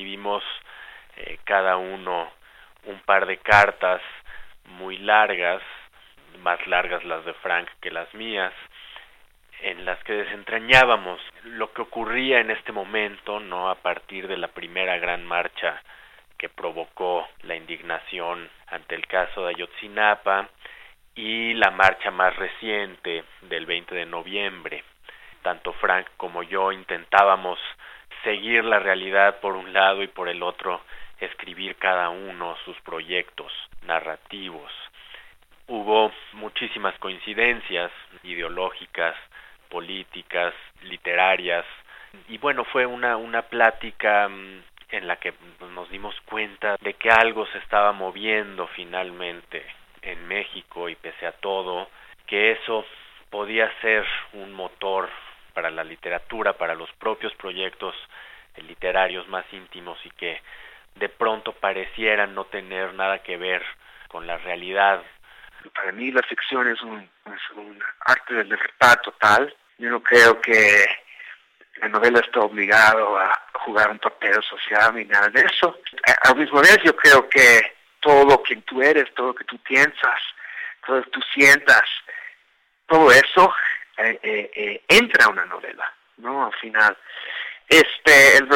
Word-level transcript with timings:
escribimos 0.00 0.42
eh, 1.16 1.38
cada 1.44 1.76
uno 1.76 2.30
un 2.84 3.00
par 3.00 3.26
de 3.26 3.36
cartas 3.36 4.00
muy 4.64 4.96
largas, 4.96 5.60
más 6.38 6.66
largas 6.66 7.04
las 7.04 7.22
de 7.26 7.34
Frank 7.34 7.68
que 7.82 7.90
las 7.90 8.12
mías, 8.14 8.54
en 9.60 9.84
las 9.84 10.02
que 10.04 10.14
desentrañábamos 10.14 11.20
lo 11.44 11.70
que 11.74 11.82
ocurría 11.82 12.40
en 12.40 12.50
este 12.50 12.72
momento, 12.72 13.40
no 13.40 13.68
a 13.68 13.74
partir 13.74 14.26
de 14.26 14.38
la 14.38 14.48
primera 14.48 14.96
gran 14.96 15.22
marcha 15.26 15.82
que 16.38 16.48
provocó 16.48 17.28
la 17.42 17.56
indignación 17.56 18.48
ante 18.68 18.94
el 18.94 19.06
caso 19.06 19.44
de 19.44 19.50
Ayotzinapa 19.50 20.48
y 21.14 21.52
la 21.52 21.70
marcha 21.72 22.10
más 22.10 22.34
reciente 22.36 23.22
del 23.42 23.66
20 23.66 23.94
de 23.94 24.06
noviembre. 24.06 24.82
Tanto 25.42 25.74
Frank 25.74 26.06
como 26.16 26.42
yo 26.42 26.72
intentábamos 26.72 27.58
seguir 28.22 28.64
la 28.64 28.78
realidad 28.78 29.40
por 29.40 29.54
un 29.56 29.72
lado 29.72 30.02
y 30.02 30.08
por 30.08 30.28
el 30.28 30.42
otro 30.42 30.80
escribir 31.20 31.76
cada 31.76 32.08
uno 32.08 32.56
sus 32.64 32.78
proyectos 32.80 33.52
narrativos. 33.82 34.70
Hubo 35.66 36.12
muchísimas 36.32 36.98
coincidencias 36.98 37.90
ideológicas, 38.24 39.14
políticas, 39.68 40.54
literarias, 40.82 41.64
y 42.28 42.38
bueno, 42.38 42.64
fue 42.64 42.86
una, 42.86 43.16
una 43.16 43.42
plática 43.42 44.28
mm, 44.28 44.62
en 44.90 45.06
la 45.06 45.16
que 45.16 45.32
nos 45.72 45.88
dimos 45.90 46.14
cuenta 46.22 46.76
de 46.80 46.94
que 46.94 47.10
algo 47.10 47.46
se 47.46 47.58
estaba 47.58 47.92
moviendo 47.92 48.66
finalmente 48.68 49.64
en 50.02 50.26
México 50.26 50.88
y 50.88 50.96
pese 50.96 51.26
a 51.26 51.32
todo, 51.32 51.88
que 52.26 52.52
eso 52.52 52.84
podía 53.30 53.70
ser 53.80 54.04
un 54.32 54.52
motor 54.52 55.08
para 55.50 55.70
la 55.70 55.84
literatura, 55.84 56.54
para 56.54 56.74
los 56.74 56.90
propios 56.92 57.34
proyectos 57.34 57.94
literarios 58.56 59.28
más 59.28 59.44
íntimos 59.52 59.98
y 60.04 60.10
que 60.10 60.40
de 60.96 61.08
pronto 61.08 61.52
parecieran 61.52 62.34
no 62.34 62.44
tener 62.46 62.94
nada 62.94 63.20
que 63.22 63.36
ver 63.36 63.62
con 64.08 64.26
la 64.26 64.38
realidad. 64.38 65.02
Para 65.74 65.92
mí 65.92 66.10
la 66.10 66.22
ficción 66.22 66.68
es 66.68 66.80
un, 66.82 67.08
arte 68.06 68.34
de 68.34 68.44
libertad 68.44 68.98
total. 69.02 69.54
Yo 69.78 69.90
no 69.90 70.02
creo 70.02 70.40
que 70.40 70.84
la 71.76 71.88
novela 71.88 72.20
está 72.20 72.40
obligado 72.40 73.18
a 73.18 73.32
jugar 73.64 73.90
un 73.90 73.98
papel 73.98 74.42
social 74.42 74.94
ni 74.94 75.04
nada 75.04 75.28
de 75.28 75.40
eso. 75.40 75.78
Al 76.22 76.36
mismo 76.36 76.60
vez 76.60 76.78
yo 76.84 76.94
creo 76.96 77.28
que 77.28 77.76
todo 78.00 78.24
lo 78.24 78.42
que 78.42 78.56
tú 78.56 78.82
eres, 78.82 79.12
todo 79.14 79.28
lo 79.28 79.34
que 79.34 79.44
tú 79.44 79.58
piensas, 79.58 80.20
todo 80.84 80.96
lo 80.96 81.02
que 81.04 81.10
tú 81.10 81.20
sientas, 81.32 81.84
todo 82.86 83.12
eso 83.12 83.54
eh, 83.54 83.54
eh, 83.54 83.54
eh, 83.54 83.69
entra 84.88 85.26
a 85.26 85.30
una 85.30 85.46
novela, 85.46 85.92
¿no? 86.18 86.46
Al 86.46 86.54
final. 86.54 86.96
Este, 87.70 88.38
el, 88.38 88.48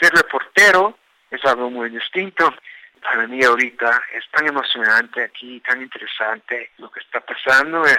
ser 0.00 0.12
reportero 0.12 0.98
es 1.30 1.44
algo 1.44 1.70
muy 1.70 1.88
distinto. 1.88 2.52
Para 3.00 3.28
mí 3.28 3.44
ahorita 3.44 4.02
es 4.12 4.24
tan 4.32 4.48
emocionante 4.48 5.22
aquí, 5.22 5.60
tan 5.60 5.80
interesante. 5.80 6.72
Lo 6.78 6.90
que 6.90 6.98
está 6.98 7.20
pasando 7.20 7.84
es, 7.86 7.98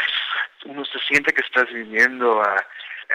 uno 0.66 0.84
se 0.84 1.00
siente 1.00 1.34
que 1.34 1.42
estás 1.42 1.72
viviendo, 1.72 2.42
a, 2.42 2.56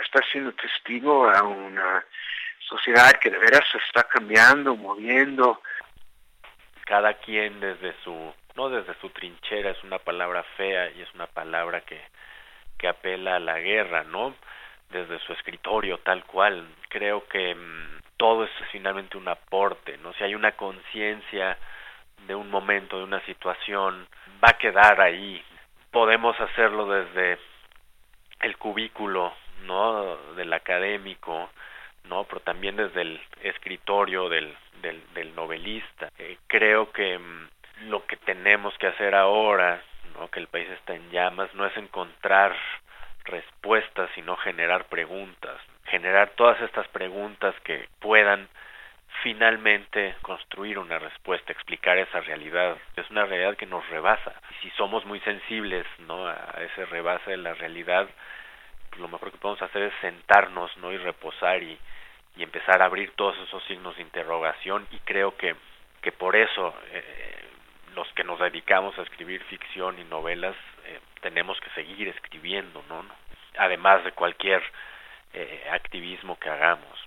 estás 0.03 0.25
siendo 0.33 0.53
testigo 0.53 1.28
a 1.28 1.43
una 1.43 2.03
sociedad 2.61 3.12
que 3.21 3.28
de 3.28 3.39
veras 3.39 3.65
se 3.71 3.78
está 3.78 4.05
cambiando, 4.05 4.75
moviendo. 4.75 5.61
Cada 6.87 7.15
quien 7.15 7.61
desde 7.61 7.95
su, 8.03 8.34
no 8.55 8.71
desde 8.71 8.98
su 9.01 9.11
trinchera, 9.11 9.73
es 9.73 9.84
una 9.84 9.98
palabra 9.98 10.43
fea 10.56 10.91
y 10.93 11.03
es 11.03 11.12
una 11.15 11.27
palabra 11.27 11.83
que, 11.83 12.01
que 12.81 12.89
apela 12.89 13.36
a 13.36 13.41
la 13.41 13.59
guerra, 13.61 14.05
¿no? 14.05 14.34
desde 14.91 15.19
su 15.20 15.33
escritorio 15.33 15.98
tal 15.98 16.25
cual. 16.25 16.67
Creo 16.89 17.27
que 17.27 17.55
mm, 17.55 18.00
todo 18.17 18.45
es 18.45 18.50
finalmente 18.72 19.17
un 19.17 19.28
aporte, 19.28 19.97
¿no? 19.98 20.12
Si 20.14 20.25
hay 20.25 20.34
una 20.34 20.53
conciencia 20.53 21.56
de 22.27 22.34
un 22.34 22.50
momento, 22.50 22.98
de 22.98 23.05
una 23.05 23.25
situación, 23.25 24.06
va 24.45 24.50
a 24.50 24.59
quedar 24.59 25.00
ahí. 25.00 25.42
Podemos 25.91 26.39
hacerlo 26.41 26.87
desde 26.87 27.38
el 28.41 28.56
cubículo, 28.59 29.33
¿no? 29.65 30.16
Del 30.34 30.53
académico, 30.53 31.50
¿no? 32.04 32.25
Pero 32.25 32.41
también 32.41 32.77
desde 32.77 33.03
el 33.03 33.21
escritorio 33.43 34.28
del, 34.28 34.54
del, 34.83 35.03
del 35.15 35.34
novelista. 35.34 36.10
Eh, 36.19 36.38
creo 36.47 36.93
que 36.93 37.19
mm, 37.19 37.49
lo 37.88 38.04
que 38.06 38.16
tenemos 38.16 38.77
que 38.78 38.88
hacer 38.88 39.15
ahora, 39.15 39.83
Que 40.28 40.41
el 40.41 40.48
país 40.48 40.69
está 40.70 40.94
en 40.94 41.10
llamas, 41.10 41.54
no 41.54 41.66
es 41.66 41.76
encontrar 41.76 42.54
respuestas, 43.25 44.10
sino 44.14 44.36
generar 44.36 44.84
preguntas, 44.86 45.60
generar 45.86 46.31
todas 46.31 46.60
estas 46.62 46.86
preguntas 46.88 47.54
que 47.64 47.88
puedan 48.00 48.48
finalmente 49.22 50.14
construir 50.22 50.78
una 50.78 50.98
respuesta, 50.98 51.53
explicar 51.53 51.98
esa 51.98 52.20
realidad. 52.20 52.76
Es 52.97 53.09
una 53.10 53.26
realidad 53.26 53.56
que 53.56 53.66
nos 53.66 53.86
rebasa. 53.88 54.32
Si 54.62 54.70
somos 54.70 55.04
muy 55.04 55.20
sensibles 55.20 55.86
¿no? 56.00 56.26
a 56.26 56.54
ese 56.60 56.86
rebase 56.86 57.32
de 57.32 57.36
la 57.36 57.54
realidad, 57.54 58.09
pues 58.88 59.00
lo 59.00 59.09
mejor 59.09 59.30
que 59.30 59.38
podemos 59.38 59.62
hacer 59.62 59.82
es 59.82 59.94
sentarnos 60.00 60.75
¿no? 60.78 60.92
y 60.92 60.98
reposar 60.98 61.62
y, 61.62 61.78
y 62.36 62.42
empezar 62.42 62.82
a 62.82 62.86
abrir 62.86 63.12
todos 63.12 63.36
esos 63.38 63.62
signos 63.64 63.97
de 63.97 64.03
interrogación 64.03 64.86
y 64.91 64.98
creo 65.00 65.36
que, 65.36 65.54
que 66.03 66.12
por 66.12 66.36
eso 66.36 66.75
eh, 66.92 67.40
los 67.95 68.09
que 68.15 68.25
nos 68.25 68.39
dedicamos 68.41 68.99
a 68.99 69.03
escribir 69.03 69.43
ficción 69.45 69.99
y 69.99 70.05
novelas 70.05 70.56
eh, 70.84 71.01
tenemos 71.21 71.59
que 71.61 71.71
seguir 71.71 72.09
escribiendo, 72.09 72.83
¿no? 72.89 73.05
Además 73.59 74.05
de 74.05 74.12
cualquier 74.12 74.62
eh, 75.33 75.69
activismo 75.71 76.39
que 76.39 76.49
hagamos. 76.49 76.99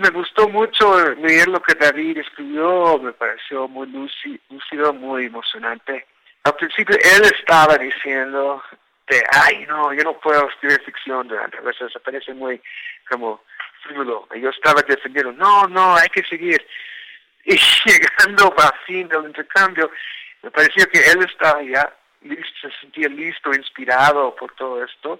Me 0.00 0.08
gustó 0.08 0.48
mucho 0.48 1.14
leer 1.16 1.48
lo 1.48 1.60
que 1.60 1.74
David 1.74 2.18
escribió, 2.18 2.98
me 2.98 3.12
pareció 3.12 3.68
muy 3.68 3.86
lúcido, 3.88 4.94
muy 4.94 5.26
emocionante. 5.26 6.06
Al 6.44 6.54
principio 6.54 6.96
él 6.96 7.24
estaba 7.38 7.76
diciendo 7.76 8.62
de, 9.08 9.22
ay, 9.30 9.66
no, 9.68 9.92
yo 9.92 10.02
no 10.04 10.18
puedo 10.18 10.48
escribir 10.48 10.82
ficción, 10.82 11.30
a 11.32 11.60
veces 11.60 11.92
parece 12.02 12.32
muy 12.32 12.60
como 13.08 13.42
frívolo. 13.82 14.26
Yo 14.34 14.48
estaba 14.48 14.80
defendiendo, 14.82 15.32
no, 15.32 15.66
no, 15.68 15.94
hay 15.94 16.08
que 16.08 16.22
seguir. 16.24 16.66
Y 17.44 17.56
llegando 17.84 18.54
a 18.58 18.72
fin 18.86 19.08
del 19.08 19.24
intercambio, 19.24 19.90
me 20.42 20.50
pareció 20.50 20.88
que 20.88 20.98
él 20.98 21.22
estaba 21.24 21.62
ya 21.62 21.92
se 22.60 22.70
sentía 22.80 23.08
listo, 23.08 23.52
inspirado 23.52 24.34
por 24.36 24.54
todo 24.54 24.84
esto. 24.84 25.18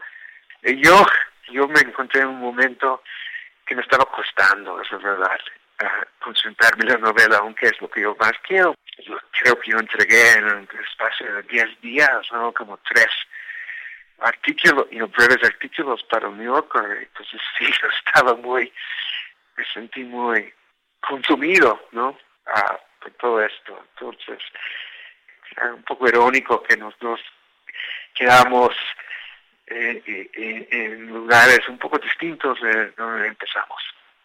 Y 0.62 0.82
yo, 0.82 1.04
yo 1.50 1.66
me 1.68 1.80
encontré 1.80 2.20
en 2.20 2.28
un 2.28 2.40
momento 2.40 3.02
que 3.66 3.74
me 3.74 3.82
estaba 3.82 4.04
costando, 4.04 4.80
eso 4.80 4.96
es 4.96 5.02
verdad, 5.02 5.38
concentrarme 6.20 6.84
en 6.84 6.92
la 6.92 6.98
novela, 6.98 7.38
aunque 7.38 7.66
es 7.66 7.80
lo 7.80 7.90
que 7.90 8.02
yo 8.02 8.16
más 8.18 8.32
quiero. 8.46 8.74
Creo 9.40 9.58
que 9.58 9.70
yo 9.70 9.78
entregué 9.78 10.32
en 10.34 10.44
un 10.44 10.68
espacio 10.88 11.34
de 11.34 11.42
10 11.42 11.80
días, 11.80 12.26
¿no? 12.32 12.52
como 12.52 12.78
tres 12.78 13.08
artículos, 14.20 14.86
y 14.90 15.00
breves 15.00 15.42
artículos 15.42 16.02
para 16.04 16.28
el 16.28 16.36
New 16.36 16.54
Yorker. 16.54 16.98
Entonces 17.02 17.40
sí, 17.58 17.66
yo 17.66 17.88
estaba 17.88 18.34
muy, 18.34 18.72
me 19.56 19.64
sentí 19.72 20.04
muy 20.04 20.52
consumido, 21.06 21.88
¿no? 21.92 22.16
Ah, 22.46 22.78
por 23.00 23.10
todo 23.12 23.42
esto. 23.42 23.78
Entonces, 23.94 24.38
un 25.74 25.82
poco 25.82 26.08
irónico 26.08 26.62
que 26.62 26.76
nos 26.76 26.94
quedamos 28.14 28.74
eh, 29.66 30.02
eh, 30.06 30.30
eh, 30.34 30.68
en 30.70 31.06
lugares 31.06 31.60
un 31.68 31.78
poco 31.78 31.98
distintos 31.98 32.60
de 32.60 32.90
donde 32.92 33.28
empezamos. 33.28 33.82